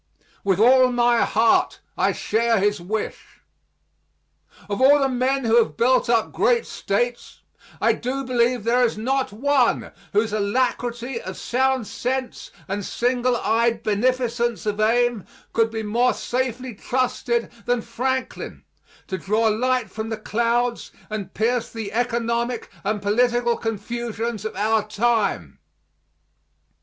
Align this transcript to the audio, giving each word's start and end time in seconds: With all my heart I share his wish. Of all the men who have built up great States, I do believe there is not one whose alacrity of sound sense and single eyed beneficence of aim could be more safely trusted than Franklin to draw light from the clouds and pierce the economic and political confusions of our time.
With 0.43 0.59
all 0.59 0.91
my 0.91 1.19
heart 1.21 1.79
I 1.95 2.11
share 2.11 2.57
his 2.59 2.81
wish. 2.81 3.41
Of 4.67 4.81
all 4.81 4.97
the 4.97 5.07
men 5.07 5.45
who 5.45 5.57
have 5.57 5.77
built 5.77 6.09
up 6.09 6.31
great 6.31 6.65
States, 6.65 7.41
I 7.79 7.93
do 7.93 8.23
believe 8.23 8.63
there 8.63 8.83
is 8.83 8.97
not 8.97 9.31
one 9.31 9.91
whose 10.11 10.33
alacrity 10.33 11.21
of 11.21 11.37
sound 11.37 11.85
sense 11.85 12.49
and 12.67 12.83
single 12.83 13.37
eyed 13.37 13.83
beneficence 13.83 14.65
of 14.65 14.79
aim 14.79 15.23
could 15.53 15.69
be 15.69 15.83
more 15.83 16.15
safely 16.15 16.73
trusted 16.73 17.51
than 17.67 17.83
Franklin 17.83 18.63
to 19.05 19.19
draw 19.19 19.49
light 19.49 19.91
from 19.91 20.09
the 20.09 20.17
clouds 20.17 20.91
and 21.11 21.35
pierce 21.35 21.69
the 21.71 21.91
economic 21.93 22.71
and 22.83 23.03
political 23.03 23.55
confusions 23.55 24.45
of 24.45 24.55
our 24.55 24.81
time. 24.87 25.59